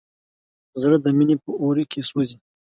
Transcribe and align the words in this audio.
زړه 0.81 0.97
د 1.01 1.07
مینې 1.17 1.35
په 1.43 1.51
اور 1.61 1.77
کې 1.91 1.99
سوځي. 2.09 2.37